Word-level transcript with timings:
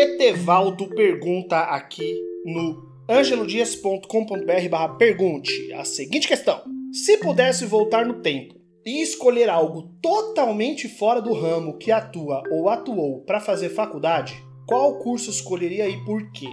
Etevaldo 0.00 0.86
pergunta 0.86 1.58
aqui 1.58 2.14
no 2.44 2.88
angelodias.com.br 3.08 4.68
barra 4.70 4.90
pergunte 4.90 5.72
a 5.72 5.84
seguinte 5.84 6.28
questão. 6.28 6.62
Se 6.92 7.16
pudesse 7.16 7.66
voltar 7.66 8.06
no 8.06 8.22
tempo 8.22 8.54
e 8.86 9.02
escolher 9.02 9.50
algo 9.50 9.90
totalmente 10.00 10.86
fora 10.86 11.20
do 11.20 11.32
ramo 11.32 11.78
que 11.78 11.90
atua 11.90 12.44
ou 12.48 12.68
atuou 12.68 13.22
para 13.22 13.40
fazer 13.40 13.70
faculdade, 13.70 14.40
qual 14.68 15.00
curso 15.00 15.30
escolheria 15.30 15.88
e 15.88 15.96
por 16.04 16.30
quê? 16.30 16.46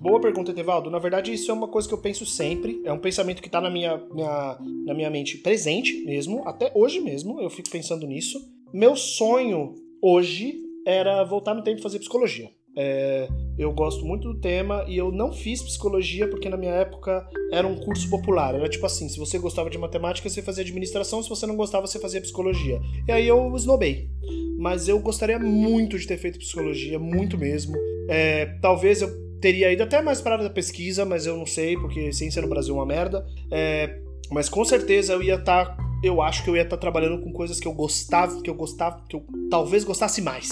Boa 0.00 0.20
pergunta, 0.20 0.50
Etevaldo. 0.50 0.90
Na 0.90 0.98
verdade, 0.98 1.32
isso 1.32 1.52
é 1.52 1.54
uma 1.54 1.68
coisa 1.68 1.86
que 1.86 1.94
eu 1.94 2.02
penso 2.02 2.26
sempre. 2.26 2.82
É 2.84 2.92
um 2.92 2.98
pensamento 2.98 3.40
que 3.40 3.46
está 3.46 3.60
na 3.60 3.70
minha, 3.70 3.96
minha, 4.12 4.58
na 4.84 4.92
minha 4.92 5.08
mente 5.08 5.38
presente 5.38 6.04
mesmo, 6.04 6.42
até 6.48 6.72
hoje 6.74 6.98
mesmo. 6.98 7.40
Eu 7.40 7.48
fico 7.48 7.70
pensando 7.70 8.08
nisso. 8.08 8.40
Meu 8.72 8.96
sonho 8.96 9.76
hoje 10.02 10.58
era 10.84 11.22
voltar 11.22 11.54
no 11.54 11.62
tempo 11.62 11.78
e 11.78 11.82
fazer 11.82 12.00
psicologia. 12.00 12.57
É, 12.80 13.26
eu 13.58 13.72
gosto 13.72 14.06
muito 14.06 14.32
do 14.32 14.38
tema 14.38 14.84
e 14.86 14.96
eu 14.96 15.10
não 15.10 15.32
fiz 15.32 15.60
psicologia 15.60 16.28
porque 16.28 16.48
na 16.48 16.56
minha 16.56 16.70
época 16.70 17.28
era 17.50 17.66
um 17.66 17.74
curso 17.74 18.08
popular. 18.08 18.54
Era 18.54 18.68
tipo 18.68 18.86
assim: 18.86 19.08
se 19.08 19.18
você 19.18 19.36
gostava 19.36 19.68
de 19.68 19.76
matemática, 19.76 20.28
você 20.28 20.40
fazia 20.40 20.62
administração, 20.62 21.20
se 21.20 21.28
você 21.28 21.44
não 21.44 21.56
gostava, 21.56 21.88
você 21.88 21.98
fazia 21.98 22.20
psicologia. 22.20 22.80
E 23.08 23.10
aí 23.10 23.26
eu 23.26 23.52
esnobei. 23.56 24.08
Mas 24.56 24.86
eu 24.86 25.00
gostaria 25.00 25.40
muito 25.40 25.98
de 25.98 26.06
ter 26.06 26.18
feito 26.18 26.38
psicologia, 26.38 27.00
muito 27.00 27.36
mesmo. 27.36 27.76
É, 28.08 28.46
talvez 28.62 29.02
eu 29.02 29.10
teria 29.40 29.72
ido 29.72 29.82
até 29.82 30.00
mais 30.00 30.20
para 30.20 30.32
a 30.32 30.34
área 30.34 30.48
da 30.48 30.54
pesquisa, 30.54 31.04
mas 31.04 31.26
eu 31.26 31.36
não 31.36 31.46
sei, 31.46 31.76
porque 31.76 32.12
ciência 32.12 32.40
no 32.40 32.48
Brasil 32.48 32.74
é 32.74 32.78
uma 32.78 32.86
merda. 32.86 33.26
É, 33.50 33.98
mas 34.30 34.48
com 34.48 34.64
certeza 34.64 35.14
eu 35.14 35.22
ia 35.22 35.34
estar. 35.34 35.64
Tá, 35.64 35.88
eu 36.00 36.22
acho 36.22 36.44
que 36.44 36.50
eu 36.50 36.54
ia 36.54 36.62
estar 36.62 36.76
tá 36.76 36.80
trabalhando 36.80 37.20
com 37.24 37.32
coisas 37.32 37.58
que 37.58 37.66
eu 37.66 37.72
gostava, 37.72 38.40
que 38.40 38.48
eu 38.48 38.54
gostava, 38.54 39.04
que 39.08 39.16
eu 39.16 39.24
talvez 39.50 39.82
gostasse 39.82 40.22
mais 40.22 40.48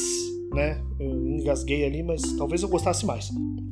né? 0.53 0.81
Eu 0.99 1.11
engasguei 1.27 1.85
ali, 1.85 2.03
mas 2.03 2.23
talvez 2.37 2.63
eu 2.63 2.69
gostasse 2.69 3.05
mais. 3.05 3.31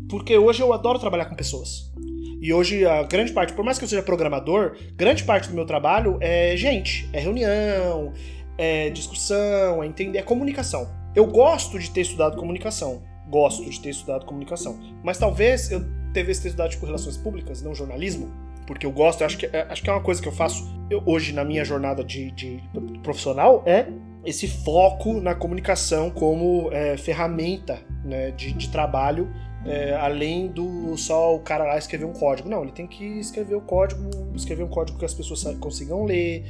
Porque 0.08 0.36
hoje 0.36 0.62
eu 0.62 0.72
adoro 0.72 0.98
trabalhar 0.98 1.26
com 1.26 1.34
pessoas. 1.34 1.92
E 2.40 2.52
hoje 2.52 2.84
a 2.84 3.02
grande 3.02 3.32
parte, 3.32 3.54
por 3.54 3.64
mais 3.64 3.78
que 3.78 3.84
eu 3.84 3.88
seja 3.88 4.02
programador, 4.02 4.76
grande 4.96 5.24
parte 5.24 5.48
do 5.48 5.54
meu 5.54 5.64
trabalho 5.64 6.18
é 6.20 6.56
gente, 6.56 7.08
é 7.12 7.18
reunião, 7.18 8.12
é 8.58 8.90
discussão, 8.90 9.82
é 9.82 9.86
entender, 9.86 10.18
é 10.18 10.22
comunicação. 10.22 10.88
Eu 11.14 11.26
gosto 11.26 11.78
de 11.78 11.90
ter 11.90 12.02
estudado 12.02 12.36
comunicação, 12.36 13.02
gosto 13.28 13.68
de 13.68 13.80
ter 13.80 13.90
estudado 13.90 14.26
comunicação, 14.26 14.78
mas 15.02 15.16
talvez 15.16 15.70
eu 15.70 15.80
devesse 16.12 16.42
ter 16.42 16.48
estudado 16.48 16.70
tipo, 16.70 16.84
relações 16.84 17.16
públicas, 17.16 17.62
não 17.62 17.74
jornalismo, 17.74 18.30
porque 18.66 18.84
eu 18.84 18.92
gosto, 18.92 19.22
eu 19.22 19.26
acho 19.26 19.38
que, 19.38 19.46
é, 19.46 19.66
acho 19.68 19.82
que 19.82 19.88
é 19.88 19.92
uma 19.92 20.02
coisa 20.02 20.20
que 20.20 20.28
eu 20.28 20.32
faço 20.32 20.68
eu, 20.90 21.02
hoje 21.06 21.32
na 21.32 21.44
minha 21.44 21.64
jornada 21.64 22.04
de, 22.04 22.30
de 22.32 22.62
profissional 23.02 23.62
é 23.66 23.86
esse 24.24 24.48
foco 24.48 25.20
na 25.20 25.34
comunicação 25.34 26.10
como 26.10 26.70
é, 26.72 26.96
ferramenta 26.96 27.78
né, 28.04 28.30
de, 28.30 28.52
de, 28.52 28.68
trabalho, 28.68 29.30
é, 29.66 29.94
além 29.94 30.48
do 30.48 30.96
só 30.96 31.34
o 31.34 31.40
cara 31.40 31.64
lá 31.64 31.78
escrever 31.78 32.04
um 32.04 32.12
código. 32.12 32.48
Não, 32.48 32.62
ele 32.62 32.72
tem 32.72 32.86
que 32.86 33.04
escrever 33.04 33.54
o 33.54 33.60
código, 33.60 34.02
escrever 34.34 34.62
um 34.62 34.68
código 34.68 34.98
que 34.98 35.04
as 35.04 35.14
pessoas 35.14 35.42
consigam 35.58 36.04
ler, 36.04 36.44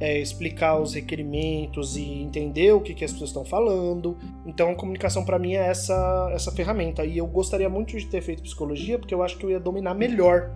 é, 0.00 0.18
explicar 0.18 0.78
os 0.80 0.94
requerimentos 0.94 1.96
e 1.96 2.04
entender 2.04 2.72
o 2.72 2.80
que, 2.80 2.94
que 2.94 3.04
as 3.04 3.12
pessoas 3.12 3.30
estão 3.30 3.44
falando. 3.44 4.16
Então, 4.44 4.70
a 4.70 4.74
comunicação 4.74 5.24
para 5.24 5.38
mim 5.38 5.54
é 5.54 5.68
essa, 5.68 6.30
essa 6.32 6.52
ferramenta. 6.52 7.04
E 7.04 7.18
eu 7.18 7.26
gostaria 7.26 7.68
muito 7.68 7.96
de 7.96 8.06
ter 8.06 8.20
feito 8.20 8.42
psicologia, 8.42 8.98
porque 8.98 9.14
eu 9.14 9.22
acho 9.22 9.36
que 9.38 9.44
eu 9.44 9.50
ia 9.50 9.60
dominar 9.60 9.94
melhor 9.94 10.52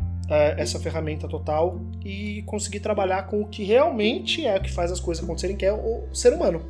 essa 0.57 0.79
ferramenta 0.79 1.27
total 1.27 1.81
e 2.05 2.43
conseguir 2.47 2.81
trabalhar 2.81 3.25
com 3.27 3.41
o 3.41 3.49
que 3.49 3.65
realmente 3.65 4.47
é 4.47 4.57
o 4.57 4.63
que 4.63 4.71
faz 4.71 4.93
as 4.93 5.01
coisas 5.01 5.25
acontecerem, 5.25 5.57
que 5.57 5.67
é 5.67 5.73
o 5.73 6.05
ser 6.15 6.33
humano. 6.33 6.63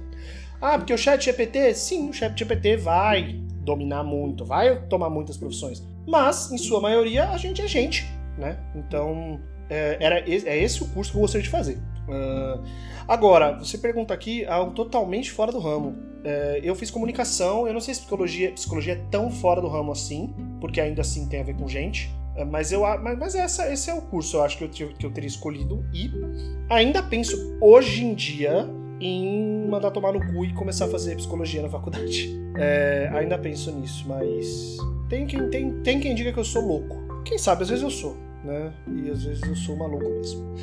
Ah, 0.61 0.77
porque 0.79 0.93
o 0.93 0.99
chat 0.99 1.25
GPT, 1.25 1.75
sim, 1.75 2.11
o 2.11 2.13
chat 2.13 2.39
GPT 2.39 2.77
vai 2.77 3.41
dominar 3.63 4.03
muito, 4.03 4.45
vai 4.45 4.81
tomar 4.87 5.11
muitas 5.11 5.37
profissões, 5.37 5.83
mas 6.07 6.51
em 6.51 6.59
sua 6.59 6.81
maioria 6.81 7.31
a 7.31 7.37
gente 7.37 7.63
é 7.63 7.69
gente, 7.69 8.07
né? 8.37 8.59
Então 8.75 9.41
é, 9.69 9.97
era, 10.01 10.19
é 10.21 10.63
esse 10.63 10.83
o 10.83 10.89
curso 10.89 11.13
que 11.13 11.17
eu 11.17 11.21
gostaria 11.23 11.43
de 11.43 11.49
fazer. 11.49 11.79
Uh, 12.09 12.63
agora, 13.07 13.57
você 13.59 13.79
pergunta 13.79 14.13
aqui 14.13 14.45
algo 14.47 14.73
totalmente 14.73 15.31
fora 15.31 15.53
do 15.53 15.61
ramo. 15.61 15.91
Uh, 15.91 16.59
eu 16.63 16.75
fiz 16.75 16.91
comunicação, 16.91 17.67
eu 17.67 17.73
não 17.73 17.81
sei 17.81 17.95
se 17.95 18.01
psicologia, 18.01 18.53
psicologia 18.53 18.95
é 18.95 19.01
tão 19.11 19.31
fora 19.31 19.61
do 19.61 19.69
ramo 19.69 19.93
assim, 19.93 20.35
porque 20.61 20.81
ainda 20.81 21.03
assim 21.03 21.29
tem 21.29 21.41
a 21.41 21.45
ver 21.45 21.55
com 21.55 21.69
gente. 21.69 22.11
É, 22.37 22.45
mas 22.45 22.71
eu 22.73 22.83
mas, 22.83 23.19
mas 23.19 23.35
essa, 23.35 23.73
esse 23.73 23.91
é 23.91 23.95
o 23.95 24.03
curso 24.03 24.37
eu 24.37 24.45
acho 24.45 24.57
que 24.57 24.65
eu, 24.65 24.89
que 24.89 25.05
eu 25.05 25.11
teria 25.11 25.29
escolhido 25.29 25.85
e 25.93 26.11
ainda 26.69 27.03
penso 27.03 27.57
hoje 27.61 28.05
em 28.05 28.15
dia 28.15 28.69
em 29.01 29.67
mandar 29.67 29.91
tomar 29.91 30.13
no 30.13 30.21
cu 30.21 30.45
e 30.45 30.53
começar 30.53 30.85
a 30.85 30.89
fazer 30.89 31.17
psicologia 31.17 31.63
na 31.63 31.69
faculdade. 31.69 32.39
É, 32.57 33.11
ainda 33.15 33.39
penso 33.39 33.73
nisso, 33.73 34.05
mas 34.07 34.77
tem 35.09 35.27
quem, 35.27 35.49
tem, 35.49 35.73
tem 35.83 35.99
quem 35.99 36.15
diga 36.15 36.33
que 36.33 36.39
eu 36.39 36.45
sou 36.45 36.63
louco. 36.63 37.23
Quem 37.25 37.39
sabe, 37.39 37.63
às 37.63 37.71
vezes 37.71 37.83
eu 37.83 37.91
sou, 37.91 38.17
né? 38.45 38.73
E 38.87 39.11
às 39.11 39.25
vezes 39.25 39.43
eu 39.43 39.57
sou 39.57 39.77
maluco 39.77 40.05
mesmo. 40.05 40.55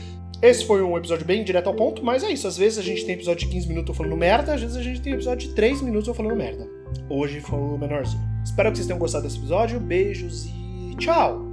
Esse 0.41 0.65
foi 0.65 0.83
um 0.83 0.95
episódio 0.95 1.25
bem 1.25 1.43
direto 1.43 1.67
ao 1.67 1.73
ponto, 1.73 2.03
mas 2.03 2.23
é 2.23 2.29
isso. 2.29 2.47
Às 2.47 2.57
vezes 2.57 2.77
a 2.77 2.83
gente 2.83 3.03
tem 3.05 3.15
episódio 3.15 3.47
de 3.47 3.51
15 3.51 3.67
minutos 3.67 3.89
eu 3.89 3.95
falando 3.95 4.15
merda, 4.15 4.53
às 4.53 4.61
vezes 4.61 4.77
a 4.77 4.83
gente 4.83 5.01
tem 5.01 5.13
episódio 5.13 5.49
de 5.49 5.55
3 5.55 5.81
minutos 5.81 6.07
eu 6.07 6.13
falando 6.13 6.35
merda. 6.35 6.67
Hoje 7.09 7.41
foi 7.41 7.57
o 7.57 7.77
menorzinho. 7.77 8.21
Espero 8.43 8.69
que 8.69 8.77
vocês 8.77 8.87
tenham 8.87 8.99
gostado 8.99 9.23
desse 9.23 9.37
episódio. 9.37 9.79
Beijos 9.79 10.45
e 10.45 10.95
tchau! 10.97 11.46